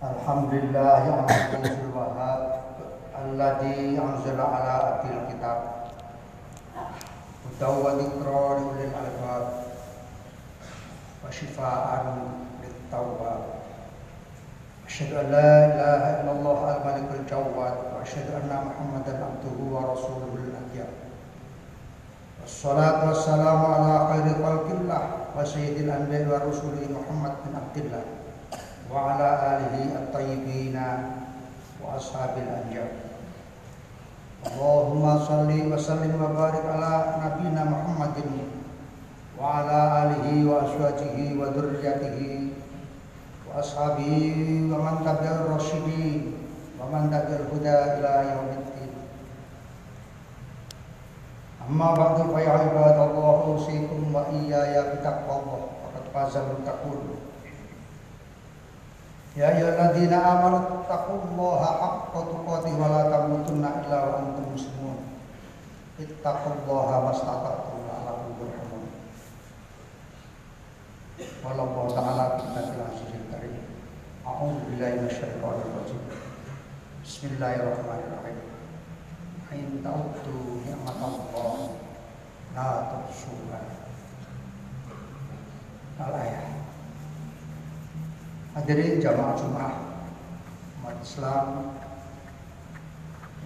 Alhamdulillah 0.00 1.04
yang 1.04 1.28
Abdul 1.28 1.92
Wahab 1.92 2.40
Alladhi 3.12 4.00
anzala 4.00 4.48
ala 4.48 4.74
abdil 4.96 5.28
kitab. 5.28 5.92
Hudaw 7.44 7.84
wa 7.84 8.00
dhikra 8.00 8.64
liulil 8.64 8.96
albab. 8.96 9.44
Wa 11.20 11.28
shifa'an 11.28 12.16
illallah 16.24 16.80
al-malikul 16.80 17.28
jawad 17.28 17.92
Wa 17.92 18.00
muhammadan 18.72 19.20
abduhu 19.20 19.68
wa 19.68 19.92
rasuluhul 19.92 20.48
adiyah 20.48 20.88
Wassalatu 22.40 23.12
wassalamu 23.12 23.68
ala 23.68 24.16
khairi 24.16 24.32
khalqillah 24.32 25.36
Wa 25.36 25.44
sayyidil 25.44 25.92
anbiya 25.92 26.24
wa 26.24 26.40
rasuli 26.40 26.88
Muhammad 26.88 27.36
bin 27.44 27.52
Abdillah 27.52 28.19
وعلى 28.91 29.29
آله 29.53 29.75
الطيبين 30.01 30.77
وأصحاب 31.83 32.33
الأنجاب 32.37 32.91
اللهم 34.45 35.03
صل 35.25 35.49
وسلم 35.73 36.13
وبارك 36.23 36.65
على 36.69 36.93
نبينا 37.25 37.63
محمد 37.63 38.17
وعلى 39.41 39.77
آله 40.03 40.27
وأزواجه 40.49 41.17
وذريته 41.39 42.19
وأصحابه 43.49 44.13
ومن 44.71 44.95
تبع 45.05 45.29
الراشدين 45.41 46.21
ومن 46.79 47.01
تبع 47.11 47.35
الهدى 47.41 47.77
إلى 47.97 48.11
يوم 48.31 48.49
الدين 48.61 48.91
أما 51.69 51.89
بعد 51.93 52.17
فيا 52.35 52.51
عباد 52.51 52.97
الله 53.09 53.35
أوصيكم 53.47 54.15
وإياي 54.15 54.75
بتقوى 54.93 55.35
الله 55.41 55.61
وقد 55.83 56.03
فاز 56.13 56.33
المتقون 56.37 56.99
Ya 59.40 59.56
ayyuhalladzina 59.56 60.20
amanu 60.20 60.84
taqullaha 60.84 61.68
haqqa 61.80 62.28
tuqatih 62.28 62.76
wa 62.76 62.92
la 62.92 63.08
tamutunna 63.08 63.80
illa 63.80 63.98
wa 64.04 64.12
antum 64.20 64.52
muslimun. 64.52 65.16
Ittaqullaha 65.96 67.08
mastata'tum 67.08 67.88
la'allakum 67.88 68.36
turhamun. 68.36 68.84
Wallahu 71.40 71.88
ta'ala 71.88 72.36
binnatil 72.36 72.84
azizil 72.84 73.24
karim. 73.32 73.64
A'udzu 74.28 74.76
billahi 74.76 75.08
minasyaitonir 75.08 75.72
rajim. 75.72 76.04
Bismillahirrahmanirrahim. 77.00 78.44
In 79.56 79.80
ta'uddu 79.80 80.68
ni'matallahi 80.68 81.80
la 82.52 82.68
tuhsuha. 82.92 83.60
Al-ayat. 85.96 86.49
Hadirin 88.50 88.98
jamaah 88.98 89.38
Jumat 89.38 89.74
umat 90.82 90.98
Islam 91.06 91.70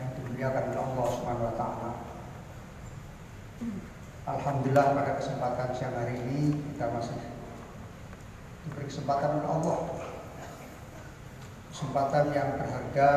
yang 0.01 0.11
dimuliakan 0.17 0.73
oleh 0.73 0.81
Allah 0.81 1.07
Subhanahu 1.13 1.49
wa 1.53 1.57
taala. 1.61 1.91
Alhamdulillah 4.25 4.97
pada 4.97 5.13
kesempatan 5.21 5.77
siang 5.77 5.93
hari 5.93 6.17
ini 6.25 6.57
kita 6.73 6.89
masih 6.89 7.21
diberi 8.65 8.89
kesempatan 8.89 9.45
oleh 9.45 9.51
Allah. 9.53 9.79
Kesempatan 11.69 12.25
yang 12.33 12.49
berharga 12.57 13.11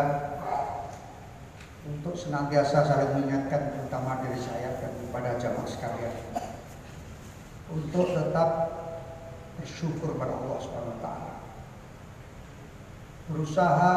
untuk 1.88 2.20
senantiasa 2.20 2.84
saling 2.84 3.16
mengingatkan 3.16 3.80
terutama 3.80 4.28
diri 4.28 4.44
saya 4.44 4.76
dan 4.84 4.92
kepada 5.08 5.40
jamaah 5.40 5.64
sekalian 5.72 6.16
untuk 7.72 8.12
tetap 8.12 8.50
bersyukur 9.56 10.20
pada 10.20 10.36
Allah 10.36 10.60
Subhanahu 10.60 11.00
wa 11.00 11.00
taala 11.00 11.37
berusaha 13.28 13.94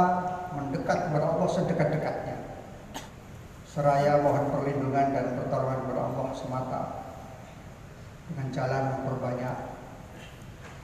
mendekat 0.55 1.09
kepada 1.09 1.27
Allah 1.34 1.48
sedekat-dekatnya. 1.48 2.36
Seraya 3.70 4.19
mohon 4.19 4.50
perlindungan 4.50 5.14
dan 5.14 5.27
pertolongan 5.39 5.79
kepada 5.86 6.01
Allah 6.11 6.27
semata. 6.35 6.83
Dengan 8.30 8.46
jalan 8.55 8.83
memperbanyak 8.95 9.57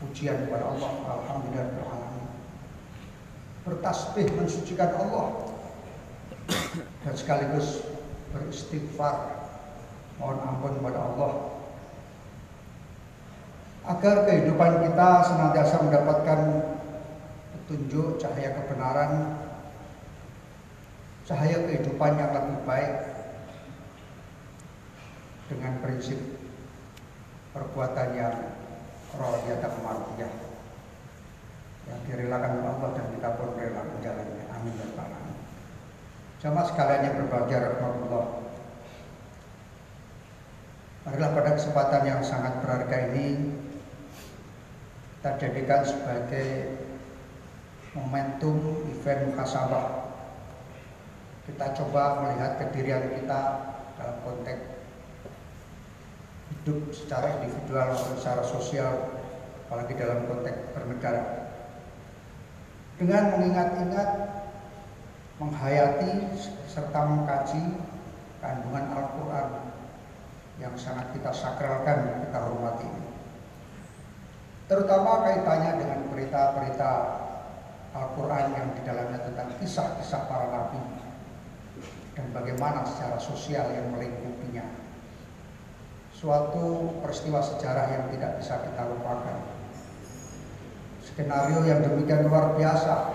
pujian 0.03 0.51
kepada 0.51 0.67
Allah 0.67 0.91
Alhamdulillah 1.07 1.67
beralamin 1.79 2.27
bertasbih 3.67 4.31
mensucikan 4.39 4.95
Allah. 4.95 5.51
Dan 7.03 7.15
sekaligus 7.19 7.83
beristighfar 8.31 9.43
mohon 10.23 10.39
ampun 10.47 10.78
kepada 10.78 10.99
Allah. 11.03 11.33
Agar 13.87 14.17
kehidupan 14.27 14.83
kita 14.87 15.11
senantiasa 15.27 15.83
mendapatkan 15.83 16.39
tunjuk 17.65 18.21
cahaya 18.21 18.53
kebenaran, 18.61 19.12
cahaya 21.25 21.56
kehidupan 21.65 22.12
yang 22.21 22.31
lebih 22.37 22.59
baik 22.69 22.93
dengan 25.49 25.72
prinsip 25.81 26.21
perbuatan 27.56 28.09
yang 28.12 28.34
rohiyah 29.16 29.72
martiyah 29.81 30.33
yang 31.87 32.00
direlakan 32.05 32.61
oleh 32.61 32.71
Allah 32.77 32.91
dan 32.99 33.06
kita 33.15 33.28
pun 33.39 33.49
rela 33.55 33.83
menjalannya. 33.87 34.45
Amin 34.53 34.75
ya 34.75 34.87
rabbal. 34.91 35.27
Jamaah 36.43 36.66
sekalian 36.69 37.03
yang 37.06 37.16
berbahagia 37.22 37.59
rahmatullah. 37.62 38.27
Marilah 41.06 41.31
pada 41.39 41.50
kesempatan 41.55 42.03
yang 42.03 42.21
sangat 42.27 42.59
berharga 42.61 43.15
ini 43.15 43.55
kita 45.16 45.31
jadikan 45.39 45.83
sebagai 45.87 46.76
momentum 47.97 48.84
event 48.93 49.33
muhasabah. 49.33 50.12
Kita 51.49 51.73
coba 51.83 52.27
melihat 52.27 52.61
kedirian 52.61 53.17
kita 53.17 53.41
dalam 53.97 54.17
konteks 54.21 54.77
hidup 56.53 56.93
secara 56.93 57.41
individual 57.41 57.97
maupun 57.97 58.19
secara 58.21 58.43
sosial, 58.45 58.93
apalagi 59.67 59.97
dalam 59.97 60.29
konteks 60.29 60.77
bernegara. 60.77 61.25
Dengan 63.01 63.39
mengingat-ingat, 63.39 64.11
menghayati 65.37 66.13
serta 66.71 67.01
mengkaji 67.07 67.65
kandungan 68.41 68.87
Al-Quran 68.93 69.49
yang 70.57 70.75
sangat 70.81 71.13
kita 71.13 71.31
sakralkan, 71.31 72.25
kita 72.25 72.39
hormati. 72.41 72.89
Terutama 74.67 75.23
kaitannya 75.23 75.73
dengan 75.78 76.01
berita-berita 76.11 76.93
Al-Quran 77.97 78.47
yang 78.53 78.69
di 78.77 78.83
dalamnya 78.84 79.25
tentang 79.25 79.57
kisah-kisah 79.57 80.29
para 80.29 80.53
nabi 80.53 80.81
dan 82.17 82.33
bagaimana 82.33 82.84
secara 82.89 83.21
sosial 83.21 83.69
yang 83.73 83.93
melingkupinya. 83.93 84.65
Suatu 86.17 86.97
peristiwa 87.05 87.45
sejarah 87.45 87.93
yang 87.93 88.05
tidak 88.09 88.41
bisa 88.41 88.57
kita 88.65 88.83
lupakan. 88.89 89.37
Skenario 91.05 91.61
yang 91.69 91.84
demikian 91.84 92.25
luar 92.25 92.57
biasa. 92.57 93.12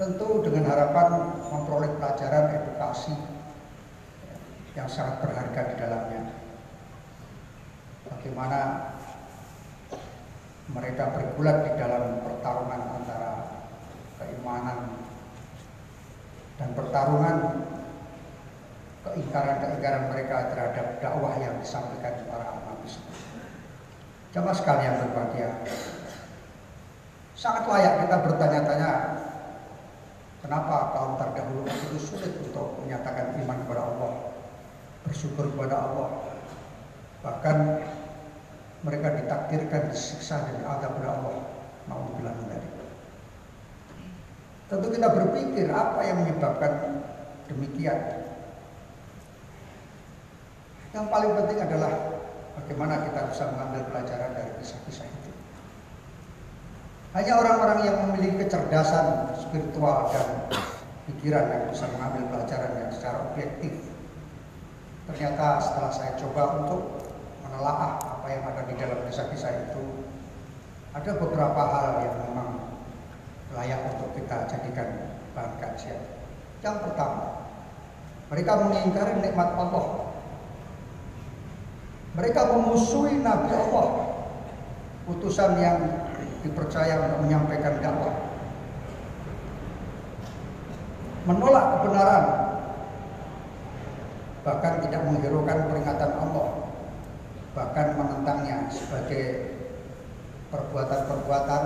Tentu 0.00 0.40
dengan 0.40 0.72
harapan 0.72 1.36
memperoleh 1.52 1.92
pelajaran 2.00 2.64
edukasi 2.64 3.12
yang 4.72 4.88
sangat 4.88 5.20
berharga 5.20 5.60
di 5.68 5.74
dalamnya. 5.76 6.22
Bagaimana 8.08 8.87
mereka 10.68 11.16
bergulat 11.16 11.64
di 11.64 11.72
dalam 11.80 12.20
pertarungan 12.20 12.82
antara 13.00 13.30
keimanan 14.20 14.78
dan 16.60 16.68
pertarungan 16.76 17.36
keingkaran-keingkaran 19.06 20.04
mereka 20.12 20.52
terhadap 20.52 20.86
dakwah 21.00 21.34
yang 21.40 21.56
disampaikan 21.62 22.20
para 22.28 22.52
nabi 22.52 22.90
Jamaah 24.28 24.52
sekalian 24.52 25.00
berbahagia. 25.00 25.48
Sangat 27.32 27.64
layak 27.64 28.04
kita 28.04 28.16
bertanya-tanya 28.28 28.90
kenapa 30.44 30.92
kaum 30.92 31.16
terdahulu 31.16 31.64
itu 31.64 31.96
sulit 31.96 32.36
untuk 32.44 32.76
menyatakan 32.84 33.40
iman 33.40 33.56
kepada 33.64 33.82
Allah, 33.88 34.12
bersyukur 35.08 35.48
kepada 35.48 35.76
Allah. 35.80 36.08
Bahkan 37.24 37.56
mereka 38.86 39.08
ditakdirkan 39.18 39.90
disiksa 39.90 40.38
dan 40.44 40.62
adab 40.62 40.94
oleh 41.02 41.10
Allah. 41.10 41.36
Dari 41.88 42.68
tentu 44.68 44.86
kita 44.92 45.08
berpikir 45.08 45.72
apa 45.72 46.00
yang 46.04 46.20
menyebabkan 46.20 47.00
demikian. 47.48 47.96
Yang 50.92 51.06
paling 51.08 51.32
penting 51.40 51.58
adalah 51.64 51.92
bagaimana 52.60 53.00
kita 53.08 53.20
bisa 53.32 53.44
mengambil 53.56 53.82
pelajaran 53.88 54.30
dari 54.36 54.52
kisah-kisah 54.60 55.08
itu. 55.08 55.30
Hanya 57.16 57.32
orang-orang 57.40 57.78
yang 57.88 57.96
memiliki 58.04 58.44
kecerdasan 58.44 59.32
spiritual 59.40 60.12
dan 60.12 60.28
pikiran 61.08 61.44
yang 61.48 61.64
bisa 61.72 61.88
mengambil 61.96 62.36
pelajaran 62.36 62.72
yang 62.76 62.90
secara 62.92 63.16
objektif. 63.32 63.72
Ternyata 65.08 65.64
setelah 65.64 65.92
saya 65.96 66.12
coba 66.20 66.42
untuk 66.60 67.00
menelaah 67.40 67.96
apa 68.28 68.36
yang 68.36 68.44
ada 68.44 68.62
di 68.68 68.76
dalam 68.76 69.00
kisah-kisah 69.08 69.72
itu 69.72 70.04
ada 70.92 71.16
beberapa 71.16 71.62
hal 71.64 72.04
yang 72.04 72.16
memang 72.28 72.60
layak 73.56 73.80
untuk 73.88 74.12
kita 74.20 74.44
jadikan 74.44 75.16
bahan 75.32 75.56
kajian. 75.56 75.96
Yang 76.60 76.76
pertama, 76.84 77.48
mereka 78.28 78.52
mengingkari 78.68 79.24
nikmat 79.24 79.48
Allah. 79.56 80.12
Mereka 82.20 82.40
memusuhi 82.52 83.16
Nabi 83.24 83.48
Allah, 83.48 83.88
utusan 85.08 85.56
yang 85.56 85.80
dipercaya 86.44 87.08
untuk 87.08 87.24
menyampaikan 87.24 87.80
dakwah. 87.80 88.12
Menolak 91.24 91.80
kebenaran, 91.80 92.24
bahkan 94.44 94.84
tidak 94.84 95.00
menghiraukan 95.08 95.58
peringatan 95.72 96.12
Allah, 96.12 96.57
bahkan 97.58 97.98
menentangnya 97.98 98.70
sebagai 98.70 99.50
perbuatan-perbuatan 100.54 101.62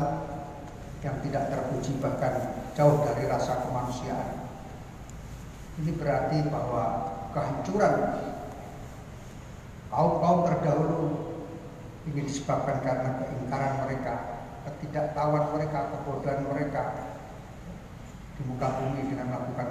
yang 1.05 1.17
tidak 1.21 1.53
terpuji 1.53 2.01
bahkan 2.01 2.65
jauh 2.73 3.05
dari 3.05 3.29
rasa 3.29 3.61
kemanusiaan. 3.61 4.49
Ini 5.85 5.93
berarti 5.93 6.49
bahwa 6.49 6.85
kehancuran 7.37 7.95
kaum-kaum 9.93 10.49
terdahulu 10.49 11.01
ini 12.09 12.25
disebabkan 12.25 12.81
karena 12.81 13.29
keingkaran 13.29 13.85
mereka, 13.85 14.15
ketidaktahuan 14.65 15.53
mereka, 15.53 15.93
kebodohan 15.93 16.41
mereka 16.49 16.83
di 18.41 18.43
muka 18.49 18.69
bumi 18.81 19.13
dengan 19.13 19.29
melakukan 19.29 19.69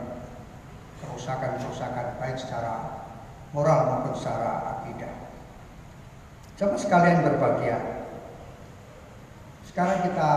kerusakan-kerusakan 1.02 2.22
baik 2.22 2.38
secara 2.38 3.02
moral 3.58 3.90
maupun 3.90 4.14
secara 4.14 4.86
akidah. 4.86 5.31
Coba 6.62 6.78
sekalian 6.78 7.26
berbahagia. 7.26 8.06
Sekarang 9.66 10.06
kita 10.06 10.30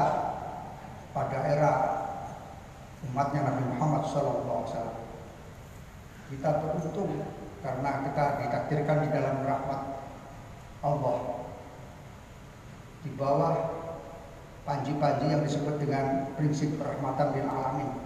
pada 1.12 1.38
era 1.44 1.72
umatnya 3.12 3.44
Nabi 3.44 3.76
Muhammad 3.76 4.08
SAW. 4.08 4.64
Kita 6.32 6.64
beruntung 6.64 7.28
karena 7.60 8.08
kita 8.08 8.24
ditakdirkan 8.40 9.04
di 9.04 9.08
dalam 9.12 9.44
rahmat 9.44 9.80
Allah 10.80 11.44
di 13.04 13.12
bawah 13.20 13.54
panji-panji 14.64 15.28
yang 15.28 15.44
disebut 15.44 15.76
dengan 15.76 16.32
prinsip 16.40 16.72
rahmatan 16.80 17.36
lil 17.36 17.44
alamin. 17.52 18.00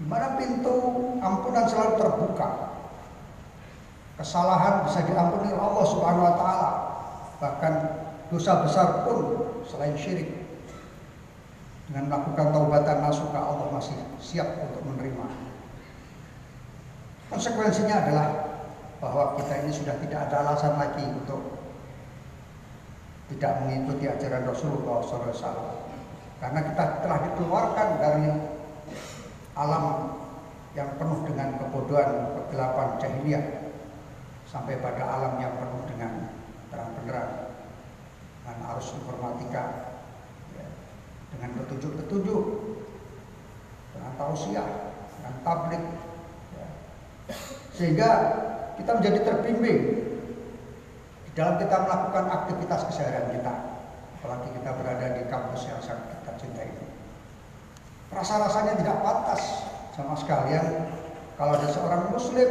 Di 0.00 0.08
mana 0.08 0.40
pintu 0.40 0.72
ampunan 1.20 1.68
selalu 1.68 2.00
terbuka. 2.00 2.80
Kesalahan 4.16 4.88
bisa 4.88 5.04
diampuni 5.04 5.52
Allah 5.52 5.84
Subhanahu 5.84 6.24
wa 6.24 6.36
taala. 6.40 6.89
Bahkan 7.40 7.74
dosa 8.28 8.62
besar 8.62 9.08
pun 9.08 9.48
selain 9.66 9.96
syirik 9.96 10.28
dengan 11.90 12.06
melakukan 12.06 12.54
taubatan 12.54 13.02
nasuka 13.02 13.40
Allah 13.40 13.66
masih 13.74 13.96
siap 14.22 14.46
untuk 14.62 14.86
menerima. 14.86 15.26
Konsekuensinya 17.32 17.96
adalah 18.06 18.28
bahwa 19.02 19.34
kita 19.40 19.66
ini 19.66 19.72
sudah 19.74 19.96
tidak 19.98 20.30
ada 20.30 20.36
alasan 20.46 20.76
lagi 20.78 21.02
untuk 21.02 21.58
tidak 23.34 23.62
mengikuti 23.64 24.06
ajaran 24.06 24.44
Rasulullah 24.46 25.00
SAW 25.02 25.90
karena 26.42 26.60
kita 26.66 26.84
telah 27.04 27.18
dikeluarkan 27.30 27.88
dari 27.98 28.26
alam 29.54 29.84
yang 30.72 30.88
penuh 30.96 31.20
dengan 31.26 31.58
kebodohan, 31.58 32.10
kegelapan 32.38 32.88
jahiliyah 33.02 33.44
sampai 34.46 34.78
pada 34.78 35.02
alam 35.02 35.34
yang 35.42 35.52
penuh 35.58 35.82
dengan 35.90 36.39
terang 36.70 36.90
benderang 36.96 37.50
dengan 38.40 38.58
arus 38.74 38.94
informatika 38.94 39.64
ya, 40.54 40.66
dengan 41.34 41.50
petunjuk-petunjuk 41.60 42.44
dengan 43.94 44.12
tausiah 44.16 44.68
dengan 45.18 45.34
tablik 45.44 45.84
ya. 46.56 46.68
sehingga 47.74 48.10
kita 48.78 48.90
menjadi 48.96 49.18
terbimbing 49.26 49.80
di 51.26 51.30
dalam 51.36 51.60
kita 51.60 51.76
melakukan 51.84 52.24
aktivitas 52.30 52.80
keseharian 52.88 53.34
kita 53.34 53.54
apalagi 54.20 54.48
kita 54.56 54.70
berada 54.78 55.06
di 55.14 55.22
kampus 55.28 55.68
yang 55.68 55.80
sangat 55.82 56.06
kita 56.22 56.32
cintai 56.38 56.70
ini 56.70 56.86
rasa-rasanya 58.14 58.78
tidak 58.78 58.96
pantas 59.02 59.42
sama 59.94 60.14
sekalian 60.18 60.90
kalau 61.34 61.56
ada 61.56 61.68
seorang 61.70 62.10
muslim 62.12 62.50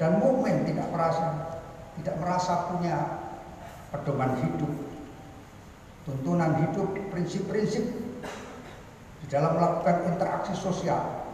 dan 0.00 0.18
mukmin 0.18 0.66
tidak 0.66 0.88
merasa 0.90 1.56
tidak 2.00 2.16
merasa 2.18 2.52
punya 2.72 3.21
pedoman 3.92 4.32
hidup. 4.40 4.72
Tuntunan 6.02 6.58
hidup, 6.58 6.90
prinsip-prinsip 7.14 7.84
di 9.22 9.26
dalam 9.30 9.54
melakukan 9.54 10.10
interaksi 10.10 10.50
sosial, 10.58 11.30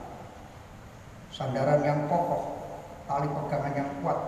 sandaran 1.32 1.80
yang 1.80 2.04
kokoh, 2.04 2.68
tali 3.08 3.32
pegangan 3.32 3.72
yang 3.72 3.88
kuat, 4.04 4.20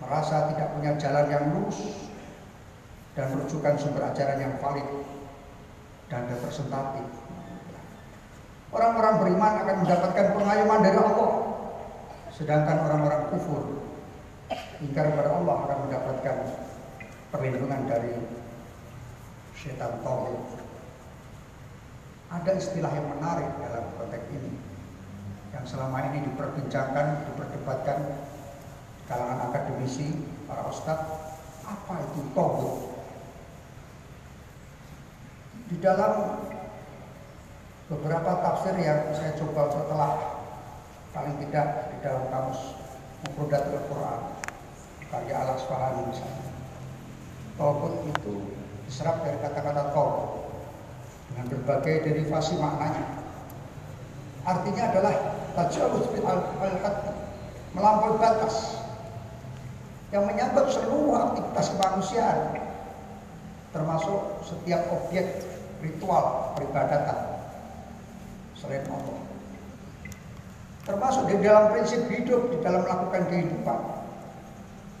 merasa 0.00 0.48
tidak 0.48 0.72
punya 0.72 0.96
jalan 0.96 1.26
yang 1.28 1.44
lurus, 1.52 2.08
dan 3.12 3.36
rujukan 3.36 3.76
sumber 3.76 4.08
ajaran 4.08 4.40
yang 4.40 4.54
valid 4.64 4.88
dan 6.08 6.24
representatif. 6.32 7.04
Orang-orang 8.72 9.14
beriman 9.20 9.54
akan 9.60 9.76
mendapatkan 9.84 10.26
pengayuman 10.40 10.80
dari 10.80 10.98
Allah, 11.00 11.32
sedangkan 12.32 12.76
orang-orang 12.80 13.22
kufur. 13.28 13.62
Ingkar 14.80 15.12
kepada 15.12 15.36
Allah 15.36 15.56
akan 15.68 15.78
mendapatkan 15.88 16.36
perlindungan 17.36 17.84
dari 17.84 18.16
setan 19.52 20.00
tauhid. 20.00 20.64
Ada 22.32 22.56
istilah 22.56 22.88
yang 22.96 23.12
menarik 23.12 23.52
dalam 23.60 23.84
konteks 24.00 24.26
ini 24.32 24.56
yang 25.52 25.68
selama 25.68 26.00
ini 26.08 26.24
diperbincangkan, 26.32 27.28
diperdebatkan 27.28 27.98
kalangan 29.04 29.52
akademisi, 29.52 30.16
para 30.48 30.64
ustadz, 30.64 31.12
apa 31.68 31.94
itu 32.08 32.20
tauhid? 32.32 32.72
Di 35.68 35.76
dalam 35.84 36.40
beberapa 37.92 38.32
tafsir 38.40 38.80
yang 38.80 39.12
saya 39.12 39.36
coba 39.36 39.68
setelah 39.68 40.12
paling 41.12 41.36
tidak 41.44 41.92
di 41.92 41.96
dalam 42.00 42.24
kamus 42.32 42.80
Mufrodatul 43.26 43.82
Quran 43.92 44.20
karya 45.10 45.34
Al 45.36 45.48
Asfahani 45.54 46.02
misalnya. 46.10 46.55
Tauhid 47.56 47.94
itu 48.12 48.34
diserap 48.84 49.24
dari 49.24 49.40
kata-kata 49.40 49.96
tol 49.96 50.44
dengan 51.32 51.48
berbagai 51.56 52.04
derivasi 52.04 52.60
maknanya. 52.60 53.24
Artinya 54.44 54.92
adalah 54.92 55.14
tajawuz 55.56 56.06
bil 56.12 56.24
al 56.28 56.40
melampaui 57.72 58.16
batas 58.20 58.80
yang 60.12 60.28
menyambut 60.28 60.68
seluruh 60.70 61.16
aktivitas 61.16 61.66
kemanusiaan 61.76 62.38
termasuk 63.76 64.40
setiap 64.44 64.80
objek 64.92 65.44
ritual 65.84 66.56
peribadatan. 66.56 67.44
Selain 68.56 68.84
Allah. 68.88 69.20
Termasuk 70.88 71.28
di 71.28 71.36
dalam 71.44 71.74
prinsip 71.74 72.08
hidup 72.08 72.48
di 72.48 72.56
dalam 72.64 72.86
melakukan 72.86 73.28
kehidupan 73.28 73.95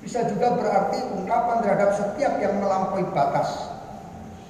bisa 0.00 0.24
juga 0.28 0.54
berarti 0.54 0.98
ungkapan 1.14 1.56
terhadap 1.64 1.90
setiap 1.96 2.38
yang 2.40 2.58
melampaui 2.60 3.04
batas 3.10 3.70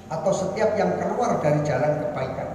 atau 0.07 0.31
setiap 0.31 0.75
yang 0.79 0.95
keluar 0.99 1.39
dari 1.43 1.59
jalan 1.67 1.99
kebaikan. 2.07 2.49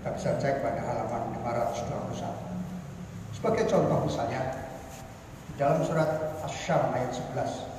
Kita 0.00 0.08
bisa 0.16 0.30
cek 0.40 0.64
pada 0.64 0.80
halaman 0.82 1.36
521. 1.44 3.36
Sebagai 3.36 3.64
contoh 3.70 4.06
misalnya, 4.06 4.62
dalam 5.60 5.84
surat 5.84 6.08
Asy-Syam 6.42 6.90
ayat 6.96 7.12
11. 7.12 7.70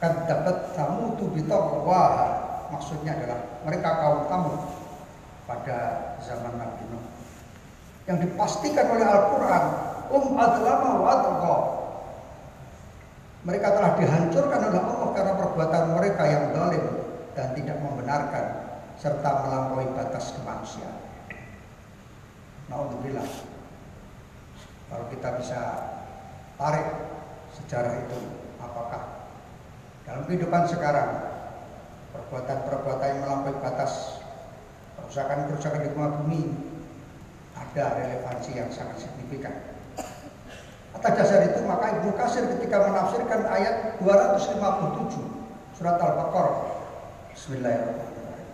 Kan 0.00 0.12
dapat 0.24 0.72
tamu 0.72 1.12
tu 1.20 1.28
wah 1.84 2.16
maksudnya 2.72 3.12
adalah 3.20 3.40
mereka 3.68 3.90
kaum 4.00 4.20
tamu 4.32 4.54
pada 5.44 5.78
zaman 6.24 6.56
Nabi 6.56 6.82
Nuh. 6.88 7.04
Yang 8.08 8.30
dipastikan 8.30 8.86
oleh 8.96 9.04
Al-Quran, 9.04 9.64
um 10.08 10.26
adlama 10.40 10.90
wa 11.04 11.14
Mereka 13.40 13.68
telah 13.72 13.92
dihancurkan 13.96 14.60
oleh 14.68 14.82
Allah 14.84 15.08
karena 15.16 15.32
perbuatan 15.40 15.84
mereka 15.96 16.24
yang 16.28 16.44
zalim 16.52 16.84
dan 17.32 17.56
tidak 17.56 17.76
membenarkan 17.80 18.44
serta 19.00 19.30
melampaui 19.48 19.88
batas 19.96 20.36
kemanusiaan. 20.36 21.00
Naudzubillah. 22.68 23.24
Kalau 24.92 25.06
kita 25.08 25.28
bisa 25.40 25.60
tarik 26.60 26.88
sejarah 27.56 28.04
itu, 28.04 28.20
apakah 28.60 29.24
dalam 30.04 30.28
kehidupan 30.28 30.68
sekarang 30.68 31.10
perbuatan-perbuatan 32.12 33.08
yang 33.08 33.20
melampaui 33.24 33.56
batas 33.62 34.20
kerusakan-kerusakan 35.00 35.80
di 35.86 35.90
bumi 35.96 36.42
ada 37.56 37.84
relevansi 37.96 38.50
yang 38.58 38.68
sangat 38.68 39.06
signifikan. 39.06 39.69
Atas 40.90 41.12
dasar 41.22 41.46
itu 41.46 41.62
maka 41.70 42.02
Ibnu 42.02 42.10
Kasir 42.18 42.44
ketika 42.58 42.82
menafsirkan 42.82 43.46
ayat 43.46 43.96
257 44.02 45.22
surat 45.78 45.96
Al-Baqarah 46.02 46.82
Bismillahirrahmanirrahim. 47.30 48.48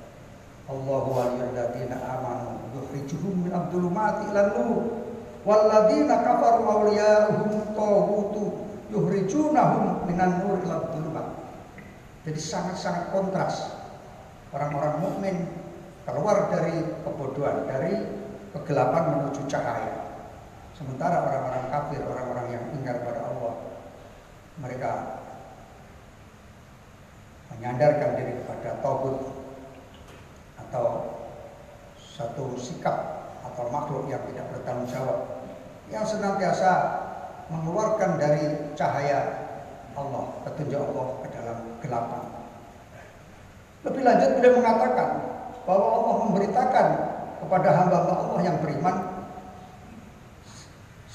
Allahu 0.69 1.09
waliyulladzina 1.17 1.97
amanu 1.97 2.61
yukhrijuhum 2.77 3.49
min 3.49 3.53
abdulumati 3.57 4.31
ilan 4.31 4.53
nur 4.53 4.79
walladzina 5.49 6.23
kafaru 6.23 6.63
awliya'uhum 6.71 7.73
taghutu 7.73 8.45
yukhrijunahum 8.95 10.07
minan 10.07 10.45
nur 10.45 10.61
ila 10.63 10.87
abdulumat. 10.87 11.27
Jadi 12.29 12.39
sangat-sangat 12.39 13.11
kontras. 13.11 13.75
Orang-orang 14.55 15.03
mukmin 15.03 15.37
keluar 16.07 16.47
dari 16.53 16.79
kebodohan, 17.03 17.67
dari 17.67 18.07
kegelapan 18.55 19.19
menuju 19.19 19.43
cahaya. 19.51 20.06
Sementara 20.77 21.25
orang-orang 21.25 21.73
kafir, 21.73 22.05
orang-orang 22.05 22.47
yang 22.53 22.65
ingkar 22.77 23.01
pada 23.01 23.33
Allah, 23.33 23.55
mereka 24.61 24.93
menyandarkan 27.57 28.21
diri 28.21 28.33
kepada 28.45 28.85
tauhid 28.85 29.17
atau 30.69 30.87
satu 31.97 32.61
sikap 32.61 33.25
atau 33.41 33.73
makhluk 33.73 34.05
yang 34.13 34.21
tidak 34.29 34.53
bertanggung 34.53 34.89
jawab 34.93 35.19
yang 35.89 36.05
senantiasa 36.05 36.73
mengeluarkan 37.49 38.21
dari 38.21 38.75
cahaya 38.77 39.49
Allah, 39.97 40.29
petunjuk 40.45 40.77
Allah 40.77 41.09
ke 41.25 41.29
dalam 41.33 41.57
kegelapan. 41.81 42.23
Lebih 43.87 44.03
lanjut 44.05 44.31
beliau 44.37 44.55
mengatakan 44.61 45.09
bahwa 45.65 45.87
Allah 45.89 46.15
memberitakan 46.27 46.87
kepada 47.41 47.69
hamba-hamba 47.71 48.15
Allah 48.29 48.41
yang 48.45 48.57
beriman 48.61 49.16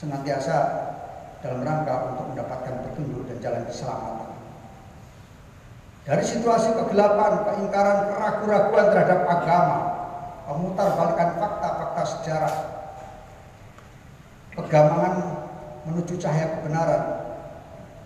senantiasa 0.01 0.58
dalam 1.46 1.62
rangka 1.62 1.93
untuk 2.10 2.34
mendapatkan 2.34 2.74
petunjuk 2.89 3.22
dan 3.29 3.38
jalan 3.38 3.63
keselamatan. 3.70 4.29
Dari 6.01 6.25
situasi 6.25 6.74
kegelapan, 6.74 7.46
keingkaran, 7.46 8.10
keraguan-raguan 8.10 8.88
terhadap 8.89 9.22
agama, 9.29 9.77
memutar 10.50 10.98
balikan 10.98 11.38
fakta-fakta 11.38 12.03
sejarah, 12.17 12.55
kegamangan 14.58 15.15
menuju 15.86 16.17
cahaya 16.17 16.50
kebenaran, 16.58 17.03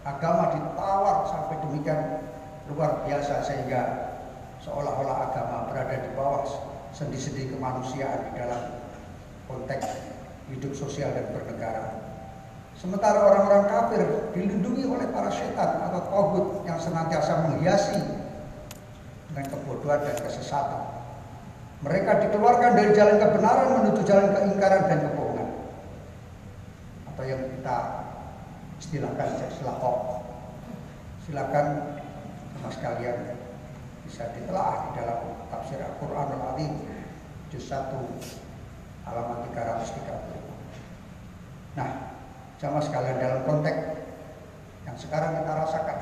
agama 0.03 0.51
ditawar 0.51 1.23
sampai 1.31 1.55
demikian 1.63 2.27
luar 2.67 3.07
biasa 3.07 3.39
sehingga 3.47 4.11
seolah-olah 4.59 5.31
agama 5.31 5.71
berada 5.71 5.95
di 6.03 6.11
bawah 6.11 6.43
sendi-sendi 6.91 7.55
kemanusiaan 7.55 8.19
di 8.27 8.31
dalam 8.35 8.61
konteks 9.47 10.14
hidup 10.53 10.73
sosial 10.77 11.09
dan 11.13 11.31
bernegara. 11.33 12.05
Sementara 12.75 13.23
orang-orang 13.23 13.65
kafir 13.71 14.01
dilindungi 14.35 14.83
oleh 14.85 15.07
para 15.09 15.31
setan 15.31 15.79
atau 15.89 16.01
togut 16.11 16.47
yang 16.67 16.77
senantiasa 16.77 17.47
menghiasi 17.47 18.03
dengan 19.31 19.45
kebodohan 19.47 20.03
dan 20.03 20.17
kesesatan. 20.19 20.83
Mereka 21.81 22.11
dikeluarkan 22.27 22.71
dari 22.75 22.91
jalan 22.93 23.17
kebenaran 23.17 23.67
menuju 23.79 24.01
jalan 24.03 24.31
keingkaran 24.35 24.83
dan 24.91 24.99
kebohongan. 25.07 25.49
Atau 27.13 27.23
yang 27.25 27.41
kita 27.57 27.77
istilahkan 28.83 29.27
istilah 29.49 29.75
kok. 29.79 29.99
Silakan 31.25 31.67
mas 32.61 32.77
kalian 32.81 33.39
bisa 34.05 34.29
ditelaah 34.37 34.89
di 34.89 34.89
dalam 35.01 35.19
tafsir 35.49 35.81
Al-Quran 35.81 36.27
Al-Azim 36.37 36.73
juz 37.49 37.65
1 37.65 38.44
halaman 39.05 39.45
330. 39.53 41.77
Nah, 41.77 41.89
sama 42.57 42.81
sekalian 42.81 43.21
dalam 43.21 43.45
konteks 43.45 44.01
yang 44.89 44.97
sekarang 44.97 45.37
kita 45.37 45.53
rasakan 45.53 45.99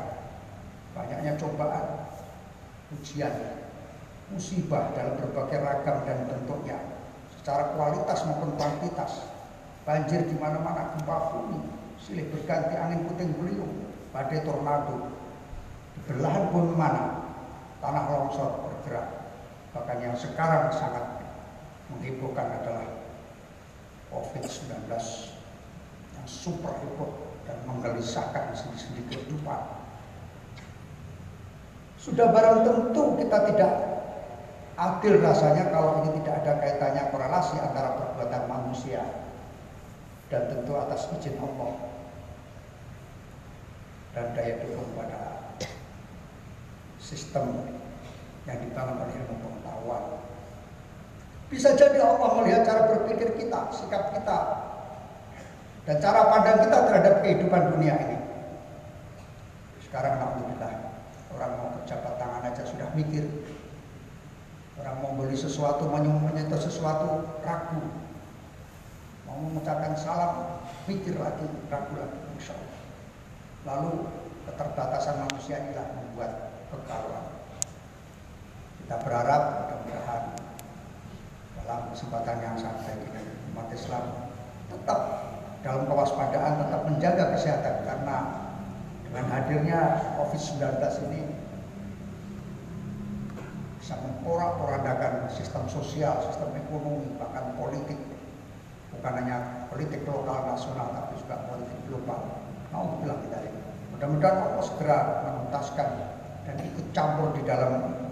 banyaknya 0.94 1.34
cobaan, 1.36 2.08
ujian, 2.96 3.34
musibah 4.32 4.96
dalam 4.96 5.20
berbagai 5.20 5.60
ragam 5.60 5.98
dan 6.08 6.18
bentuknya 6.30 6.78
secara 7.40 7.76
kualitas 7.76 8.24
maupun 8.24 8.56
kuantitas. 8.56 9.36
Banjir 9.84 10.24
di 10.32 10.40
mana-mana 10.40 10.96
gempa 10.96 11.36
bumi 11.36 11.60
silih 12.00 12.32
berganti 12.32 12.72
angin 12.80 13.04
puting 13.04 13.36
beliung 13.36 13.92
badai 14.16 14.40
tornado. 14.48 15.12
Di 15.92 16.00
belahan 16.08 16.48
pun 16.56 16.72
mana 16.72 17.36
tanah 17.84 18.08
longsor 18.08 18.64
bergerak. 18.64 19.28
Bahkan 19.76 19.98
yang 20.00 20.16
sekarang 20.16 20.72
sangat 20.72 21.04
menghebohkan 21.92 22.64
adalah 22.64 22.93
COVID-19 24.14 24.94
super 26.24 26.72
heboh 26.80 27.12
dan 27.44 27.58
menggelisahkan 27.68 28.56
sendi-sendi 28.56 29.04
kehidupan. 29.12 29.60
Sudah 32.00 32.32
barang 32.32 32.64
tentu 32.64 33.20
kita 33.20 33.38
tidak 33.52 33.74
adil 34.76 35.20
rasanya 35.20 35.70
kalau 35.72 36.04
ini 36.04 36.20
tidak 36.24 36.44
ada 36.44 36.54
kaitannya 36.60 37.04
korelasi 37.12 37.56
antara 37.60 37.96
perbuatan 38.00 38.44
manusia 38.50 39.04
dan 40.32 40.50
tentu 40.50 40.74
atas 40.76 41.08
izin 41.20 41.38
Allah 41.40 41.74
dan 44.14 44.34
daya 44.34 44.62
dukung 44.66 44.90
pada 44.98 45.54
sistem 46.98 47.70
yang 48.50 48.60
dibangun 48.62 49.04
oleh 49.04 49.16
ilmu 49.24 49.36
pengetahuan. 49.40 50.23
Bisa 51.54 51.78
jadi 51.78 52.02
Allah 52.02 52.42
melihat 52.42 52.66
cara 52.66 52.90
berpikir 52.90 53.38
kita, 53.38 53.70
sikap 53.70 54.10
kita, 54.18 54.38
dan 55.86 56.02
cara 56.02 56.34
pandang 56.34 56.66
kita 56.66 56.78
terhadap 56.90 57.14
kehidupan 57.22 57.78
dunia 57.78 57.94
ini. 57.94 58.18
Sekarang 59.86 60.18
alhamdulillah 60.18 60.74
orang 61.38 61.52
mau 61.62 61.70
berjabat 61.78 62.14
tangan 62.18 62.50
aja 62.50 62.64
sudah 62.66 62.90
mikir. 62.98 63.30
Orang 64.82 65.06
mau 65.06 65.14
beli 65.14 65.38
sesuatu, 65.38 65.86
menyentuh 65.94 66.58
sesuatu 66.58 67.22
ragu. 67.46 67.86
Mau 69.30 69.38
mengucapkan 69.38 69.94
salam, 69.94 70.58
mikir 70.90 71.14
lagi, 71.22 71.46
ragu 71.70 71.94
lagi, 71.94 72.18
insya 72.34 72.58
Allah. 72.58 72.82
Lalu 73.70 74.10
keterbatasan 74.50 75.22
manusia 75.22 75.62
inilah 75.62 75.86
membuat 76.02 76.50
kekaruan. 76.74 77.26
Kita 78.82 78.96
berharap 79.06 79.42
mudah-mudahan 79.62 80.43
dalam 81.64 81.86
kesempatan 81.96 82.38
yang 82.44 82.56
sangat 82.60 82.96
ini 83.00 83.22
umat 83.56 83.68
Islam 83.72 84.04
tetap 84.68 85.00
dalam 85.64 85.84
kewaspadaan 85.88 86.54
tetap 86.68 86.82
menjaga 86.92 87.26
kesehatan 87.40 87.76
karena 87.88 88.18
dengan 89.08 89.26
hadirnya 89.32 89.82
COVID-19 90.20 90.60
ini 91.08 91.22
bisa 93.84 94.00
memporak-porandakan 94.00 95.28
sistem 95.28 95.68
sosial, 95.68 96.16
sistem 96.24 96.56
ekonomi, 96.56 97.20
bahkan 97.20 97.52
politik. 97.60 98.00
Bukan 98.96 99.12
hanya 99.20 99.68
politik 99.68 100.08
lokal 100.08 100.56
nasional, 100.56 100.88
tapi 100.88 101.20
juga 101.20 101.36
politik 101.52 101.80
global. 101.92 102.48
Mau 102.72 103.04
bilang 103.04 103.20
kita 103.28 103.44
ini. 103.44 103.60
Mudah-mudahan 103.92 104.38
Allah 104.40 104.64
segera 104.64 104.98
menuntaskan 105.28 105.90
dan 106.48 106.56
ikut 106.64 106.86
campur 106.96 107.36
di 107.36 107.44
dalam 107.44 108.03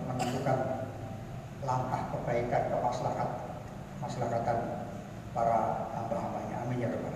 kebaikan 2.42 2.74
kemaslahat 2.74 3.30
maslahatan 4.02 4.58
para 5.38 5.86
hamba-hambanya. 5.94 6.66
Amin 6.66 6.82
ya 6.82 6.90
rabbal 6.90 7.14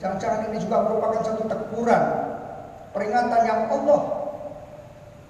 Jangan-jangan 0.00 0.40
ini 0.48 0.58
juga 0.64 0.76
merupakan 0.88 1.20
satu 1.20 1.44
teguran, 1.44 2.02
peringatan 2.96 3.40
yang 3.44 3.60
Allah 3.68 4.02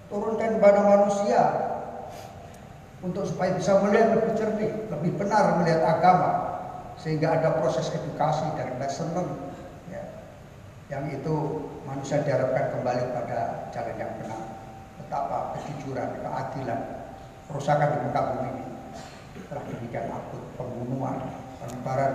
turunkan 0.07 0.51
kepada 0.59 0.81
manusia 0.87 1.43
untuk 3.03 3.27
supaya 3.27 3.59
bisa 3.59 3.75
melihat 3.83 4.19
lebih 4.19 4.33
jernih, 4.39 4.73
lebih 4.89 5.13
benar 5.19 5.59
melihat 5.61 5.83
agama, 5.85 6.31
sehingga 6.97 7.39
ada 7.39 7.59
proses 7.59 7.91
edukasi 7.91 8.47
dari 8.55 8.73
lesson 8.79 9.11
ya, 9.91 10.03
yang 10.95 11.11
itu 11.11 11.35
manusia 11.85 12.23
diharapkan 12.23 12.71
kembali 12.79 13.03
pada 13.13 13.69
jalan 13.75 13.95
yang 13.99 14.11
benar. 14.23 14.43
Betapa 15.05 15.59
kejujuran, 15.59 16.09
keadilan, 16.25 16.81
kerusakan 17.51 17.89
di 17.95 17.99
muka 18.09 18.21
bumi 18.33 18.49
ini 18.57 18.64
demikian 19.51 20.09
akut 20.09 20.43
pembunuhan, 20.57 21.17
penyebaran 21.61 22.15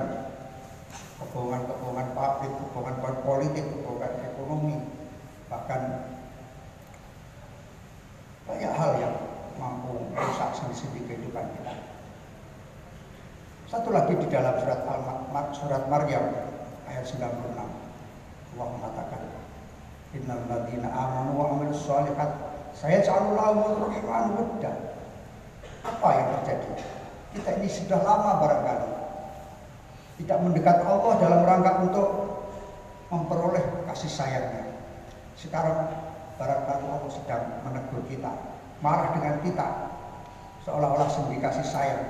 kebohongan-kebohongan 1.19 2.09
pabrik, 2.15 2.51
kebohongan 2.51 3.17
politik, 3.21 3.65
kebohongan 3.69 4.13
ekonomi, 4.23 4.77
bahkan 5.51 5.81
banyak 8.49 8.73
hal 8.73 8.91
yang 8.97 9.15
mampu 9.61 10.09
merusak 10.15 10.49
sendi 10.57 11.05
kehidupan 11.05 11.45
kita. 11.59 11.73
Satu 13.69 13.93
lagi 13.93 14.17
di 14.17 14.27
dalam 14.33 14.57
surat 14.57 14.81
Al 14.89 15.45
surat 15.53 15.83
Maryam 15.85 16.25
ayat 16.89 17.05
96 17.05 17.53
Allah 18.57 18.67
mengatakan 18.73 19.21
Innal 20.09 20.41
ladina 20.49 20.89
amanu 20.89 21.37
wa 21.37 21.45
amilus 21.53 21.85
shalihat 21.85 22.33
saya 22.73 23.05
lahumur 23.05 23.93
rahman 23.93 24.33
wadda. 24.33 24.73
Apa 25.85 26.09
yang 26.17 26.27
terjadi? 26.41 26.98
Kita 27.33 27.49
ini 27.61 27.69
sudah 27.69 27.99
lama 28.01 28.41
barangkali. 28.41 28.89
Tidak 30.19 30.37
mendekat 30.41 30.83
Allah 30.83 31.13
dalam 31.21 31.41
rangka 31.45 31.71
untuk 31.85 32.07
memperoleh 33.13 33.85
kasih 33.89 34.11
sayangnya. 34.11 34.65
Sekarang 35.37 35.87
barangkali 36.35 36.85
Allah 36.89 37.11
sedang 37.11 37.43
menegur 37.63 38.03
kita, 38.09 38.31
marah 38.83 39.15
dengan 39.15 39.39
kita, 39.45 39.67
seolah-olah 40.67 41.07
sendiri 41.07 41.39
kasih 41.39 41.63
sayang. 41.63 42.03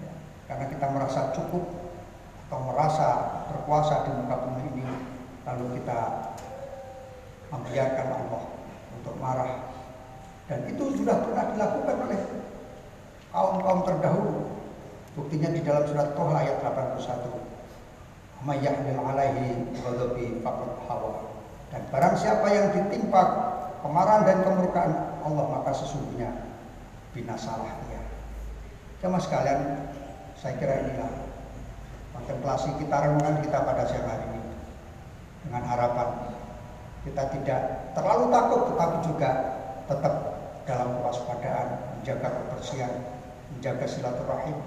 Ya, 0.00 0.12
karena 0.48 0.66
kita 0.72 0.86
merasa 0.88 1.34
cukup 1.36 1.64
atau 2.48 2.58
merasa 2.64 3.08
berkuasa 3.52 4.08
di 4.08 4.10
muka 4.16 4.36
bumi 4.48 4.64
ini 4.72 4.84
lalu 5.44 5.80
kita 5.80 6.32
membiarkan 7.52 8.08
Allah 8.08 8.42
untuk 8.96 9.14
marah. 9.20 9.68
Dan 10.48 10.64
itu 10.64 10.96
sudah 10.96 11.20
pernah 11.28 11.44
dilakukan 11.52 11.96
oleh 12.08 12.20
kaum-kaum 13.32 13.84
terdahulu 13.84 14.48
buktinya 15.18 15.50
di 15.52 15.60
dalam 15.66 15.84
surat 15.84 16.14
Toha 16.14 16.34
ayat 16.40 16.62
81 16.62 17.48
mayyahmil 18.46 19.00
alaihi 19.02 19.66
ghadabi 19.82 20.38
faqad 20.46 20.70
hawa. 20.86 21.26
Dan 21.68 21.82
barang 21.90 22.14
siapa 22.16 22.46
yang 22.48 22.70
ditimpa 22.70 23.22
kemarahan 23.82 24.24
dan 24.24 24.38
kemurkaan 24.46 24.92
Allah 25.26 25.44
maka 25.58 25.74
sesungguhnya 25.74 26.30
binasalah 27.12 27.82
dia. 27.90 28.02
Jemaah 29.02 29.22
sekalian, 29.22 29.60
saya 30.38 30.54
kira 30.58 30.86
inilah 30.86 31.10
kontemplasi 32.14 32.72
kita 32.78 32.96
renungan 32.98 33.42
kita 33.42 33.58
pada 33.62 33.82
siang 33.90 34.06
hari 34.06 34.24
ini. 34.32 34.42
Dengan 35.44 35.62
harapan 35.66 36.08
kita 37.06 37.22
tidak 37.36 37.60
terlalu 37.94 38.24
takut 38.30 38.60
tetapi 38.74 38.96
juga 39.06 39.30
tetap 39.86 40.14
dalam 40.68 40.88
kewaspadaan 41.00 41.68
menjaga 41.96 42.28
kebersihan 42.28 42.92
menjaga 43.54 43.86
silaturahim 43.88 44.58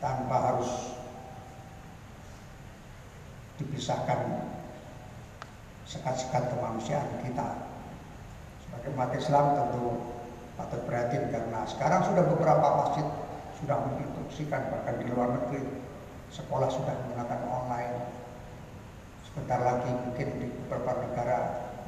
tanpa 0.00 0.36
harus 0.52 0.96
dipisahkan 3.56 4.44
sekat-sekat 5.88 6.52
kemanusiaan 6.52 7.08
kita. 7.24 7.48
Sebagai 8.66 8.88
umat 8.92 9.10
Islam 9.16 9.44
tentu 9.56 9.84
patut 10.56 10.82
prihatin 10.84 11.28
karena 11.30 11.64
sekarang 11.68 12.02
sudah 12.04 12.24
beberapa 12.26 12.66
masjid 12.84 13.06
sudah 13.56 13.76
menginstruksikan 13.88 14.68
bahkan 14.68 15.00
di 15.00 15.08
luar 15.08 15.32
negeri 15.32 15.64
sekolah 16.28 16.68
sudah 16.68 16.92
menggunakan 16.92 17.40
online. 17.48 17.94
Sebentar 19.24 19.60
lagi 19.64 19.88
mungkin 19.92 20.28
di 20.40 20.46
beberapa 20.64 20.92
negara 21.06 21.38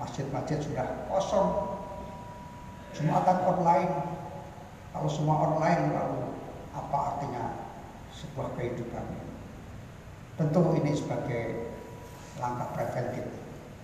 masjid-masjid 0.01 0.61
sudah 0.63 0.87
kosong. 1.13 1.77
Jumatan 2.97 3.39
online. 3.45 4.08
Kalau 4.93 5.09
semua 5.11 5.37
online 5.53 5.93
lalu 5.93 6.23
apa 6.73 6.99
artinya 7.15 7.45
sebuah 8.15 8.57
kehidupan? 8.57 9.05
Tentu 10.39 10.61
ini 10.79 10.95
sebagai 10.95 11.75
langkah 12.39 12.71
preventif 12.73 13.27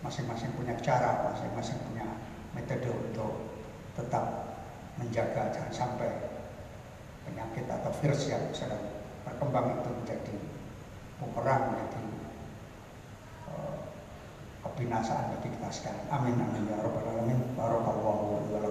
masing-masing 0.05 0.53
punya 0.55 0.77
cara, 0.85 1.33
masing-masing 1.33 1.81
punya 1.91 2.07
metode 2.55 2.89
untuk 2.93 3.33
tetap 3.99 4.55
menjaga 5.01 5.51
jangan 5.51 5.73
sampai 5.75 6.11
penyakit 7.27 7.67
atau 7.67 7.91
virus 7.99 8.31
yang 8.31 8.45
sedang 8.55 8.81
berkembang 9.25 9.81
itu 9.81 9.91
menjadi 9.91 10.37
bumerang 11.19 11.73
menjadi 11.73 12.05
uh, 13.49 13.77
kebinasaan 14.69 15.35
bagi 15.35 15.49
kita 15.57 15.69
sekalian. 15.73 16.07
Amin 16.13 16.37
amin 16.37 16.69
ya 16.69 16.79
rabbal 16.79 17.07
alamin. 17.09 17.41
Barakallahu 17.57 18.25
wa 18.39 18.71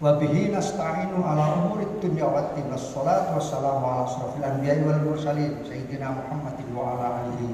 Wa 0.00 0.16
bihi 0.16 0.48
nasta'inu 0.48 1.20
ala 1.20 1.60
umuri 1.60 1.84
dunya 2.00 2.24
wa 2.24 2.56
din. 2.56 2.72
Wassalatu 2.72 3.36
wassalamu 3.36 3.84
ala 3.84 4.08
asrofil 4.08 4.40
anbiya'i 4.40 4.80
wal 4.80 5.04
mursalin 5.04 5.60
sayyidina 5.60 6.08
Muhammadin 6.08 6.72
wa 6.72 6.96
ala 6.96 7.06
alihi 7.28 7.52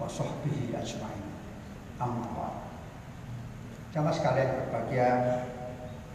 wa 0.00 0.08
sahbihi 0.08 0.72
ajma'in. 0.72 1.28
Amma 2.00 2.64
Jamaah 3.92 4.10
sekalian 4.10 4.58
berbahagia 4.58 5.08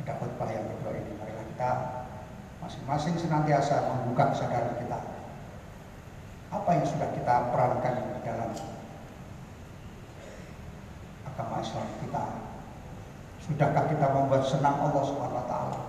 pada 0.02 0.14
khutbah 0.20 0.52
yang 0.52 0.68
kedua 0.68 1.00
ini 1.00 1.16
marilah 1.16 1.46
kita 1.48 1.72
masing-masing 2.60 3.16
senantiasa 3.16 3.88
membuka 3.88 4.36
kesadaran 4.36 4.76
kita 4.84 5.00
apa 6.50 6.70
yang 6.76 6.84
sudah 6.84 7.08
kita 7.16 7.56
perankan 7.56 7.94
di 8.04 8.20
dalam 8.26 8.52
agama 11.24 11.64
Islam 11.64 11.88
kita 12.04 12.49
Sudahkah 13.50 13.90
kita 13.90 14.14
membuat 14.14 14.46
senang 14.46 14.78
Allah 14.78 15.02
taala? 15.50 15.82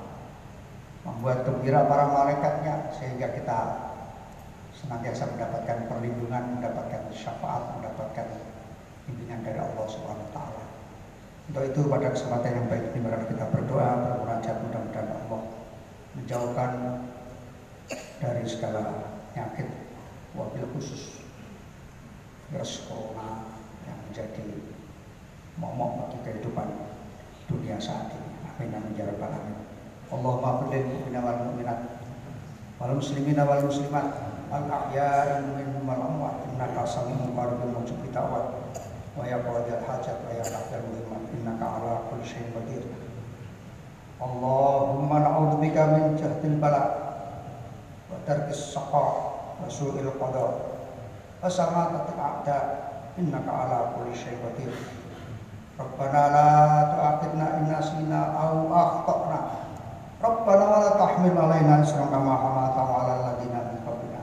Membuat 1.04 1.44
gembira 1.44 1.84
para 1.84 2.08
malaikatnya 2.08 2.88
sehingga 2.96 3.36
kita 3.36 3.58
senantiasa 4.72 5.28
mendapatkan 5.36 5.84
perlindungan, 5.84 6.56
mendapatkan 6.56 7.12
syafaat, 7.12 7.76
mendapatkan 7.76 8.26
bimbingan 9.04 9.44
dari 9.44 9.60
Allah 9.60 9.84
taala. 10.32 10.64
Untuk 11.52 11.68
itu 11.68 11.80
pada 11.84 12.08
kesempatan 12.16 12.62
yang 12.62 12.66
baik 12.72 12.96
ini 12.96 12.98
mari 13.04 13.28
kita 13.28 13.44
berdoa, 13.52 13.90
bermunajat 14.08 14.56
mudah-mudahan 14.64 15.10
Allah 15.10 15.40
menjauhkan 16.16 16.70
dari 18.22 18.44
segala 18.46 19.12
penyakit 19.30 19.66
wabil 20.38 20.66
khusus 20.78 21.26
virus 22.50 22.86
corona 22.86 23.50
yang 23.86 23.98
menjadi 24.06 24.46
momok 25.58 26.06
bagi 26.06 26.18
kehidupan 26.22 26.69
ini. 27.78 28.30
Amin 28.50 28.74
amin 28.74 28.92
ya 28.98 29.04
rabbal 29.06 29.30
alamin. 29.30 29.59
Allahumma 30.11 30.59
qul 30.59 30.74
lil 30.74 30.85
mu'minina 30.90 31.20
wal 31.22 31.38
mu'minat 31.46 31.80
wal 32.83 32.92
muslimina 32.98 33.46
wal 33.46 33.62
muslimat 33.62 34.06
al 34.50 34.66
ahya'i 34.66 35.46
minhum 35.54 35.87
wal 35.87 36.02
amwat 36.02 36.42
innaka 36.50 36.83
sami'un 36.83 37.30
qaribun 37.30 37.78
mujib 37.78 38.02
da'wat 38.11 38.50
wa 39.14 39.22
ya 39.22 39.38
qadil 39.38 39.78
hajat 39.87 40.18
wa 40.26 40.35
ya 40.35 40.42
qadil 40.42 40.83
muhimmat 40.90 41.22
innaka 41.30 41.66
ala 41.78 41.92
kulli 42.11 42.26
syai'in 42.26 42.50
qadir. 42.59 42.83
Allahumma 44.18 45.22
na'udzubika 45.22 45.94
min 45.94 46.18
jahdil 46.18 46.59
bala 46.59 46.83
wa 48.11 48.18
tarkis 48.26 48.74
saqa 48.74 49.06
wa 49.62 49.66
su'il 49.70 50.11
qada 50.18 50.44
wa 51.38 51.46
samatatil 51.46 52.18
a'da 52.18 52.59
innaka 53.14 53.48
ala 53.48 53.94
kulli 53.94 54.12
syai'in 54.18 54.42
qadir. 54.42 54.99
Rabbana 55.80 56.22
la 56.28 56.48
tu'akhidna 56.92 57.46
in 57.56 57.72
nasina 57.72 58.36
aw 58.36 58.68
akhtana. 58.68 59.64
Rabbana 60.20 60.64
wa 60.68 60.78
la 60.84 60.92
tahmil 61.00 61.32
alaina 61.32 61.80
isran 61.80 62.12
kama 62.12 62.36
hamalta 62.36 62.84
'ala 62.84 63.12
alladziina 63.16 63.64
min 63.72 63.80
qablina. 63.80 64.20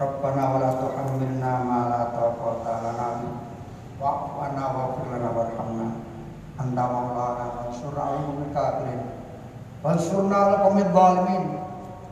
Rabbana 0.00 0.42
wa 0.48 0.56
la 0.64 0.70
tuhammilna 0.80 1.52
ma 1.68 1.80
la 1.92 2.02
taqata 2.08 2.72
lana. 2.80 3.08
Wa'fu 4.00 4.32
'anna 4.40 4.64
lana 5.12 5.28
warhamna. 5.36 5.88
Anta 6.56 6.84
maulana 6.88 7.46
fansurna 7.52 8.02
'alal 8.08 8.48
kafirin. 8.56 9.02
Fansurna 9.84 10.36
'alal 10.40 10.58
qaumil 10.64 10.88
zalimin. 10.88 11.44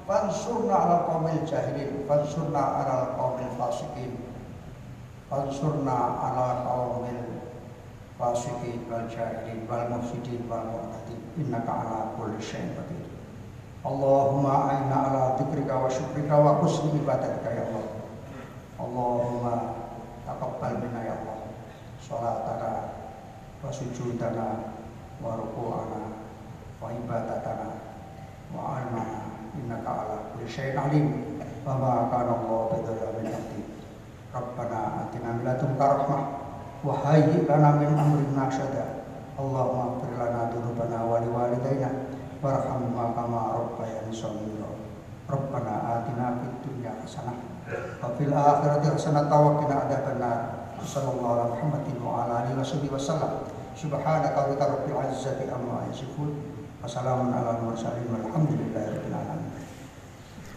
Fansurna 0.04 0.74
'alal 0.76 1.02
qaumil 1.08 1.40
jahilin. 1.48 2.04
Fansurna 2.04 2.60
'alal 2.60 3.16
qaumil 3.16 3.52
fasiqin. 3.56 4.20
Fansurna 5.32 5.96
'alal 6.20 6.60
qaumil 6.68 7.35
fasiqin 8.16 8.88
wal 8.88 9.04
jahilin 9.12 9.68
wal 9.68 9.84
mufsidin 9.92 10.40
wal 10.48 10.64
mu'tadin 10.64 11.20
innaka 11.36 11.72
ala 11.72 11.98
kulli 12.16 12.40
syai'in 12.40 12.72
qadir. 12.72 13.04
Allahumma 13.84 14.72
aina 14.72 14.96
ala 15.08 15.22
dzikrika 15.36 15.76
wa 15.76 15.86
syukrika 15.86 16.34
wa 16.40 16.58
husni 16.64 16.96
ibadatika 16.96 17.48
ya 17.52 17.64
Allah. 17.68 17.86
Allahumma 18.80 19.54
taqabbal 20.24 20.80
minna 20.80 21.00
ya 21.04 21.14
Allah. 21.22 21.38
Salatana 22.00 22.72
wa 23.60 23.68
sujudana 23.68 24.48
wa 25.20 25.36
ruku'ana 25.36 26.02
wa 26.80 26.88
ibadatana 26.92 27.68
wa 28.50 28.80
almana 28.80 29.44
innaka 29.60 29.90
ala 29.92 30.16
kulli 30.32 30.48
syai'in 30.48 30.80
alim. 30.80 31.06
Wa 31.68 31.76
ma 31.76 32.08
kana 32.08 32.32
Allah 32.32 32.60
bidhallamin 32.80 33.28
abdi 33.28 33.60
Rabbana 34.30 35.08
atina 35.08 35.34
min 35.34 35.42
ladunka 35.48 35.84
rahmah 35.84 36.35
وهيئ 36.85 37.45
لنا 37.49 37.69
من 37.81 37.89
أمرنا 38.03 38.47
رشدا 38.47 38.85
اللهم 39.39 39.79
اغفر 39.87 40.11
لنا 40.17 40.41
ذنوبنا 40.53 40.97
ولوالدينا 41.03 41.89
وارحمهما 42.43 43.03
كما 43.15 43.41
ربياني 43.59 44.13
صغيرا 44.13 44.71
ربنا 45.29 45.73
آتنا 45.95 46.25
في 46.39 46.45
الدنيا 46.51 46.91
حسنة 47.05 47.33
وفي 48.03 48.23
الآخرة 48.23 48.83
حسنة 48.95 49.29
وقنا 49.45 49.75
عذاب 49.75 50.05
النار 50.15 50.41
صلى 50.85 51.09
الله 51.13 51.29
على 51.31 51.45
محمد 51.53 51.85
وعلى 52.05 52.31
آله 52.43 52.61
وصحبه 52.61 52.89
وسلم 52.93 53.31
سبحانك 53.77 54.35
رب 54.37 54.85
العزة 54.89 55.39
عما 55.53 55.77
يصفون 55.93 56.31
وسلام 56.83 57.33
على 57.33 57.49
المرسلين 57.61 58.07
والحمد 58.13 58.51
لله 58.61 58.83
رب 58.95 59.04